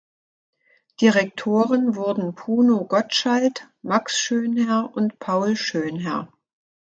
Direktoren 0.99 1.95
wurden 1.95 2.33
Bruno 2.33 2.85
Gottschaldt, 2.85 3.67
Max 3.83 4.17
Schönherr 4.19 4.89
und 4.95 5.19
Paul 5.19 5.55
Schönherr. 5.55 6.33